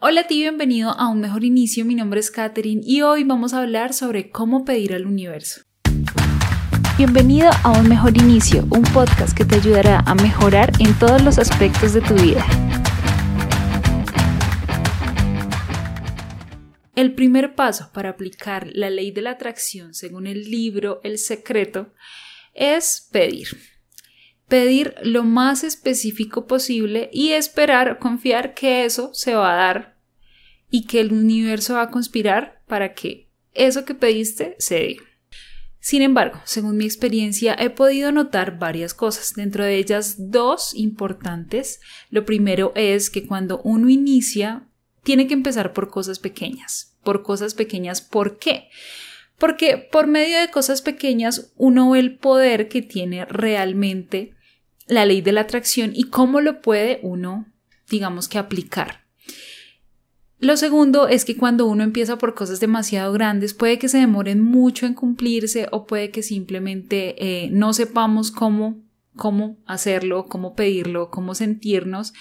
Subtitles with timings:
[0.00, 1.84] Hola a ti, bienvenido a Un Mejor Inicio.
[1.84, 5.62] Mi nombre es Katherine y hoy vamos a hablar sobre cómo pedir al universo.
[6.96, 11.40] Bienvenido a Un Mejor Inicio, un podcast que te ayudará a mejorar en todos los
[11.40, 12.46] aspectos de tu vida.
[16.94, 21.92] El primer paso para aplicar la ley de la atracción según el libro El Secreto
[22.54, 23.48] es pedir
[24.48, 29.98] pedir lo más específico posible y esperar, confiar que eso se va a dar
[30.70, 34.96] y que el universo va a conspirar para que eso que pediste se dé.
[35.80, 41.80] Sin embargo, según mi experiencia, he podido notar varias cosas, dentro de ellas dos importantes.
[42.10, 44.66] Lo primero es que cuando uno inicia,
[45.04, 46.96] tiene que empezar por cosas pequeñas.
[47.04, 48.68] Por cosas pequeñas, ¿por qué?
[49.38, 54.34] Porque por medio de cosas pequeñas uno ve el poder que tiene realmente
[54.88, 57.46] la ley de la atracción y cómo lo puede uno,
[57.88, 59.04] digamos que aplicar.
[60.40, 64.40] Lo segundo es que cuando uno empieza por cosas demasiado grandes, puede que se demoren
[64.40, 68.80] mucho en cumplirse o puede que simplemente eh, no sepamos cómo,
[69.16, 72.12] cómo hacerlo, cómo pedirlo, cómo sentirnos.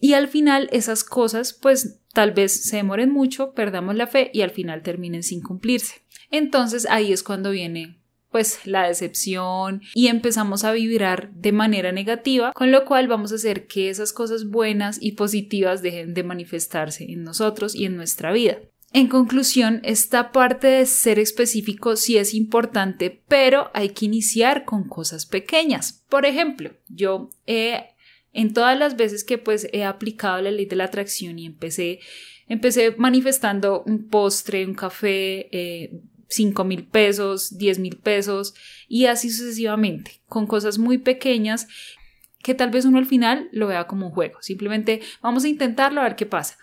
[0.00, 4.40] Y al final esas cosas, pues tal vez se demoren mucho, perdamos la fe y
[4.40, 5.96] al final terminen sin cumplirse.
[6.30, 7.97] Entonces ahí es cuando viene
[8.30, 13.36] pues la decepción y empezamos a vibrar de manera negativa, con lo cual vamos a
[13.36, 18.32] hacer que esas cosas buenas y positivas dejen de manifestarse en nosotros y en nuestra
[18.32, 18.58] vida.
[18.92, 24.88] En conclusión, esta parte de ser específico sí es importante, pero hay que iniciar con
[24.88, 26.04] cosas pequeñas.
[26.08, 27.90] Por ejemplo, yo he,
[28.32, 32.00] en todas las veces que pues he aplicado la ley de la atracción y empecé,
[32.48, 38.54] empecé manifestando un postre, un café, eh, 5 mil pesos, 10 mil pesos
[38.86, 41.68] y así sucesivamente, con cosas muy pequeñas
[42.42, 44.38] que tal vez uno al final lo vea como un juego.
[44.40, 46.56] Simplemente vamos a intentarlo a ver qué pasa.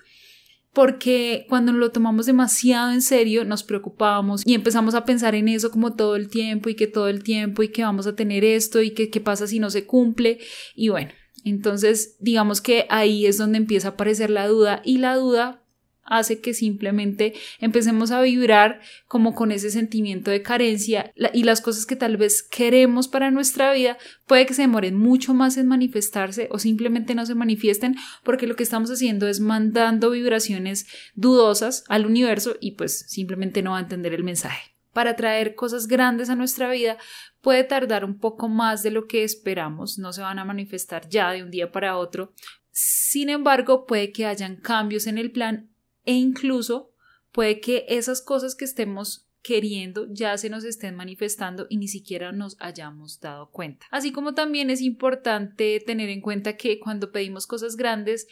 [0.74, 5.72] Porque cuando lo tomamos demasiado en serio nos preocupamos y empezamos a pensar en eso
[5.72, 8.82] como todo el tiempo y que todo el tiempo y que vamos a tener esto
[8.82, 10.40] y que qué pasa si no se cumple
[10.76, 11.12] y bueno,
[11.46, 15.65] entonces digamos que ahí es donde empieza a aparecer la duda y la duda
[16.06, 21.86] hace que simplemente empecemos a vibrar como con ese sentimiento de carencia y las cosas
[21.86, 26.48] que tal vez queremos para nuestra vida puede que se demoren mucho más en manifestarse
[26.52, 32.06] o simplemente no se manifiesten porque lo que estamos haciendo es mandando vibraciones dudosas al
[32.06, 34.76] universo y pues simplemente no va a entender el mensaje.
[34.94, 36.98] Para traer cosas grandes a nuestra vida
[37.42, 41.32] puede tardar un poco más de lo que esperamos, no se van a manifestar ya
[41.32, 42.32] de un día para otro.
[42.72, 45.70] Sin embargo, puede que hayan cambios en el plan
[46.06, 46.92] e incluso
[47.32, 52.32] puede que esas cosas que estemos queriendo ya se nos estén manifestando y ni siquiera
[52.32, 53.86] nos hayamos dado cuenta.
[53.92, 58.26] Así como también es importante tener en cuenta que cuando pedimos cosas grandes,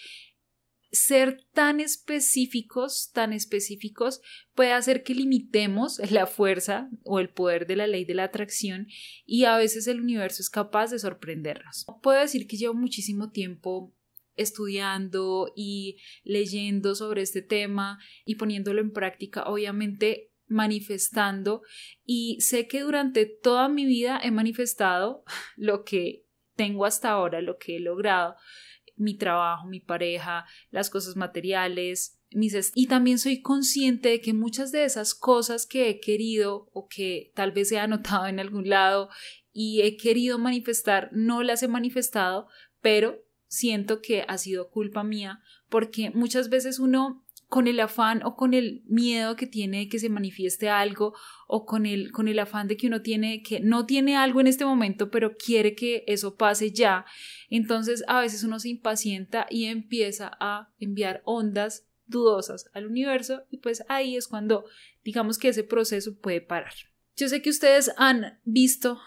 [0.91, 4.21] ser tan específicos, tan específicos,
[4.55, 8.87] puede hacer que limitemos la fuerza o el poder de la ley de la atracción
[9.25, 11.85] y a veces el universo es capaz de sorprendernos.
[12.01, 13.91] Puedo decir que llevo muchísimo tiempo
[14.35, 21.61] estudiando y leyendo sobre este tema y poniéndolo en práctica, obviamente manifestando.
[22.05, 25.23] Y sé que durante toda mi vida he manifestado
[25.55, 28.35] lo que tengo hasta ahora, lo que he logrado,
[28.95, 34.71] mi trabajo, mi pareja, las cosas materiales, mis y también soy consciente de que muchas
[34.71, 39.09] de esas cosas que he querido o que tal vez he anotado en algún lado
[39.51, 42.47] y he querido manifestar, no las he manifestado,
[42.81, 48.35] pero siento que ha sido culpa mía porque muchas veces uno con el afán o
[48.35, 51.13] con el miedo que tiene de que se manifieste algo
[51.47, 54.47] o con el, con el afán de que uno tiene que no tiene algo en
[54.47, 57.05] este momento pero quiere que eso pase ya
[57.49, 63.57] entonces a veces uno se impacienta y empieza a enviar ondas dudosas al universo y
[63.57, 64.65] pues ahí es cuando
[65.03, 66.73] digamos que ese proceso puede parar.
[67.15, 68.99] Yo sé que ustedes han visto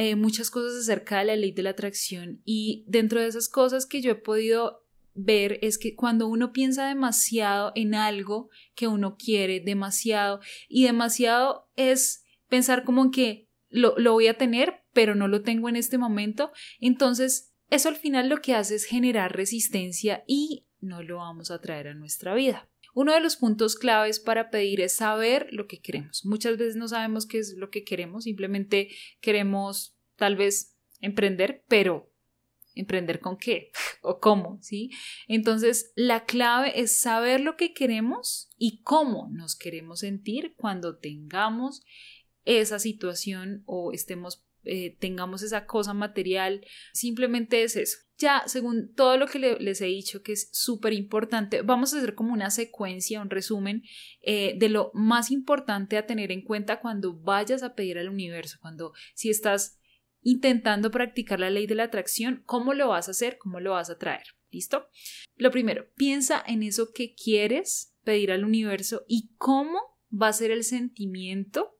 [0.00, 3.84] eh, muchas cosas acerca de la ley de la atracción y dentro de esas cosas
[3.84, 9.16] que yo he podido ver es que cuando uno piensa demasiado en algo que uno
[9.16, 10.38] quiere demasiado
[10.68, 15.68] y demasiado es pensar como que lo, lo voy a tener pero no lo tengo
[15.68, 21.02] en este momento entonces eso al final lo que hace es generar resistencia y no
[21.02, 22.68] lo vamos a traer a nuestra vida.
[22.98, 26.24] Uno de los puntos claves para pedir es saber lo que queremos.
[26.24, 28.88] Muchas veces no sabemos qué es lo que queremos, simplemente
[29.20, 32.12] queremos tal vez emprender, pero
[32.74, 33.70] emprender con qué
[34.02, 34.90] o cómo, ¿sí?
[35.28, 41.82] Entonces, la clave es saber lo que queremos y cómo nos queremos sentir cuando tengamos
[42.44, 48.07] esa situación o estemos eh, tengamos esa cosa material, simplemente es eso.
[48.18, 52.16] Ya, según todo lo que les he dicho, que es súper importante, vamos a hacer
[52.16, 53.84] como una secuencia, un resumen
[54.22, 58.58] eh, de lo más importante a tener en cuenta cuando vayas a pedir al universo,
[58.60, 59.78] cuando si estás
[60.20, 63.38] intentando practicar la ley de la atracción, ¿cómo lo vas a hacer?
[63.38, 64.26] ¿Cómo lo vas a traer?
[64.50, 64.88] ¿Listo?
[65.36, 69.80] Lo primero, piensa en eso que quieres pedir al universo y cómo
[70.10, 71.78] va a ser el sentimiento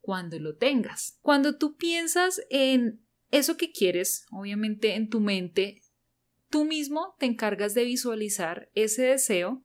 [0.00, 1.18] cuando lo tengas.
[1.22, 5.82] Cuando tú piensas en eso que quieres, obviamente en tu mente,
[6.50, 9.64] tú mismo te encargas de visualizar ese deseo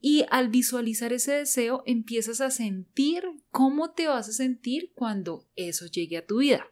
[0.00, 5.86] y al visualizar ese deseo empiezas a sentir cómo te vas a sentir cuando eso
[5.86, 6.66] llegue a tu vida.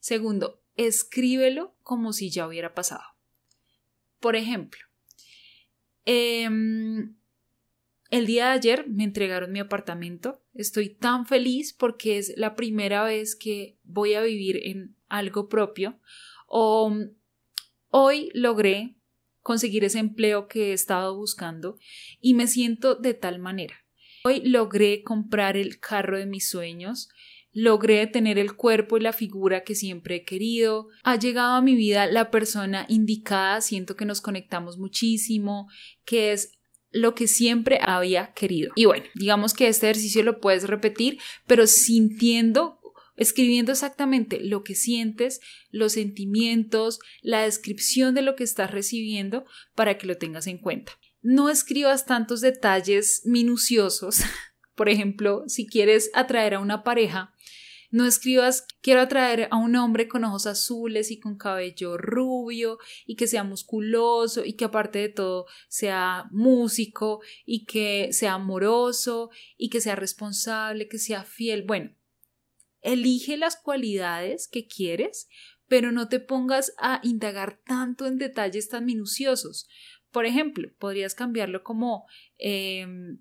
[0.00, 3.04] Segundo, escríbelo como si ya hubiera pasado.
[4.20, 4.80] Por ejemplo,
[6.04, 7.16] em,
[8.14, 10.40] el día de ayer me entregaron mi apartamento.
[10.54, 15.98] Estoy tan feliz porque es la primera vez que voy a vivir en algo propio.
[16.46, 16.94] O
[17.88, 18.94] hoy logré
[19.42, 21.76] conseguir ese empleo que he estado buscando
[22.20, 23.74] y me siento de tal manera.
[24.22, 27.08] Hoy logré comprar el carro de mis sueños.
[27.50, 30.86] Logré tener el cuerpo y la figura que siempre he querido.
[31.02, 35.68] Ha llegado a mi vida la persona indicada, siento que nos conectamos muchísimo,
[36.04, 36.52] que es
[36.94, 38.72] lo que siempre había querido.
[38.76, 42.80] Y bueno, digamos que este ejercicio lo puedes repetir, pero sintiendo
[43.16, 49.44] escribiendo exactamente lo que sientes, los sentimientos, la descripción de lo que estás recibiendo
[49.74, 50.92] para que lo tengas en cuenta.
[51.22, 54.20] No escribas tantos detalles minuciosos.
[54.74, 57.32] Por ejemplo, si quieres atraer a una pareja,
[57.94, 63.14] no escribas quiero atraer a un hombre con ojos azules y con cabello rubio y
[63.14, 69.68] que sea musculoso y que aparte de todo sea músico y que sea amoroso y
[69.68, 71.62] que sea responsable, que sea fiel.
[71.62, 71.94] Bueno,
[72.82, 75.28] elige las cualidades que quieres,
[75.68, 79.68] pero no te pongas a indagar tanto en detalles tan minuciosos.
[80.10, 82.06] Por ejemplo, podrías cambiarlo como
[82.38, 83.20] em,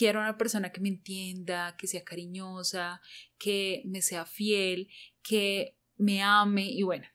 [0.00, 3.02] quiero una persona que me entienda, que sea cariñosa,
[3.36, 4.88] que me sea fiel,
[5.22, 7.06] que me ame y bueno,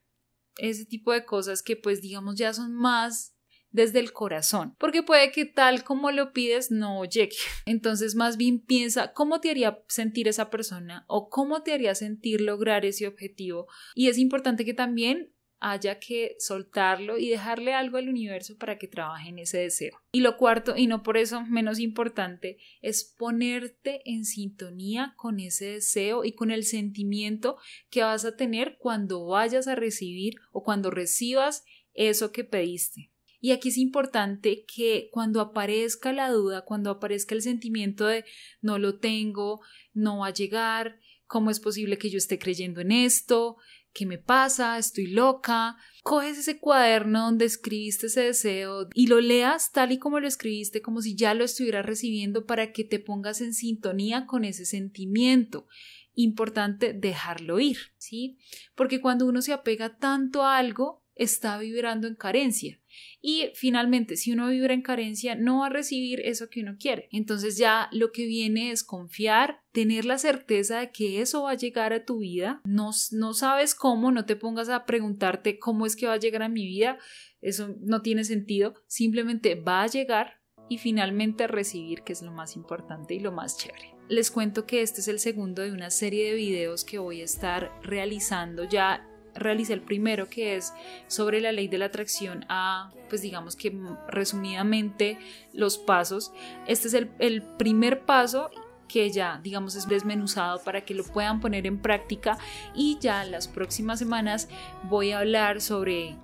[0.59, 3.35] ese tipo de cosas que pues digamos ya son más
[3.71, 7.35] desde el corazón, porque puede que tal como lo pides no llegue.
[7.65, 12.39] Entonces más bien piensa cómo te haría sentir esa persona o cómo te haría sentir
[12.39, 13.65] lograr ese objetivo.
[13.95, 15.33] Y es importante que también
[15.67, 19.99] haya que soltarlo y dejarle algo al universo para que trabaje en ese deseo.
[20.11, 25.65] Y lo cuarto, y no por eso menos importante, es ponerte en sintonía con ese
[25.65, 27.57] deseo y con el sentimiento
[27.89, 31.63] que vas a tener cuando vayas a recibir o cuando recibas
[31.95, 33.11] eso que pediste.
[33.39, 38.23] Y aquí es importante que cuando aparezca la duda, cuando aparezca el sentimiento de
[38.61, 39.61] no lo tengo,
[39.93, 43.57] no va a llegar, cómo es posible que yo esté creyendo en esto,
[43.95, 44.77] ¿Qué me pasa?
[44.77, 45.77] ¿Estoy loca?
[46.03, 50.81] Coges ese cuaderno donde escribiste ese deseo y lo leas tal y como lo escribiste,
[50.81, 55.65] como si ya lo estuvieras recibiendo para que te pongas en sintonía con ese sentimiento.
[56.13, 58.37] Importante dejarlo ir, ¿sí?
[58.75, 62.81] Porque cuando uno se apega tanto a algo, está vibrando en carencia.
[63.21, 67.07] Y finalmente, si uno vibra en carencia, no va a recibir eso que uno quiere.
[67.11, 71.55] Entonces ya lo que viene es confiar, tener la certeza de que eso va a
[71.55, 72.61] llegar a tu vida.
[72.65, 76.43] No, no sabes cómo, no te pongas a preguntarte cómo es que va a llegar
[76.43, 76.97] a mi vida.
[77.41, 78.75] Eso no tiene sentido.
[78.87, 83.57] Simplemente va a llegar y finalmente recibir, que es lo más importante y lo más
[83.57, 83.93] chévere.
[84.07, 87.25] Les cuento que este es el segundo de una serie de videos que voy a
[87.25, 90.73] estar realizando ya realicé el primero que es
[91.07, 93.77] sobre la ley de la atracción a, pues digamos que
[94.07, 95.17] resumidamente
[95.53, 96.31] los pasos.
[96.67, 98.49] Este es el, el primer paso
[98.87, 102.37] que ya digamos es desmenuzado para que lo puedan poner en práctica
[102.73, 104.47] y ya las próximas semanas
[104.83, 106.15] voy a hablar sobre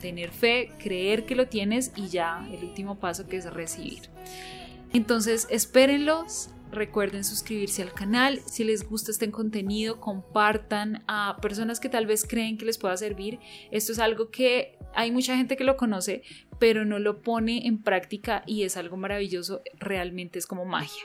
[0.00, 4.10] tener fe, creer que lo tienes y ya el último paso que es recibir.
[4.92, 8.40] Entonces espérenlos, Recuerden suscribirse al canal.
[8.46, 12.96] Si les gusta este contenido, compartan a personas que tal vez creen que les pueda
[12.96, 13.38] servir.
[13.70, 16.22] Esto es algo que hay mucha gente que lo conoce,
[16.58, 19.60] pero no lo pone en práctica y es algo maravilloso.
[19.78, 21.02] Realmente es como magia.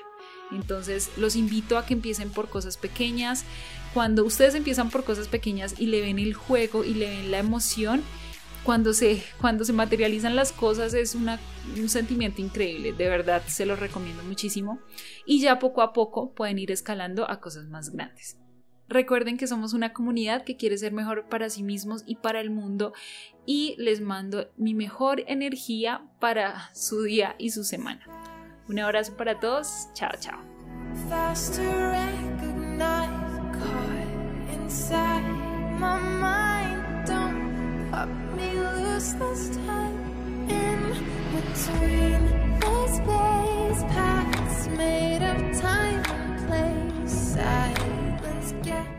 [0.53, 3.43] Entonces los invito a que empiecen por cosas pequeñas.
[3.93, 7.39] Cuando ustedes empiezan por cosas pequeñas y le ven el juego y le ven la
[7.39, 8.03] emoción,
[8.67, 13.77] cuando se, cuando se materializan las cosas es un sentimiento increíble, de verdad se lo
[13.77, 14.81] recomiendo muchísimo
[15.25, 18.38] y ya poco a poco pueden ir escalando a cosas más grandes.
[18.89, 22.50] Recuerden que somos una comunidad que quiere ser mejor para sí mismos y para el
[22.50, 22.91] mundo
[23.45, 28.05] y les mando mi mejor energía para su día y su semana.
[28.67, 30.41] Un abrazo para todos, chao chao.
[37.97, 39.97] Let me lose this time
[40.47, 40.79] in
[41.33, 47.33] between those blaze paths made of time and place.
[47.33, 48.96] Silence gets.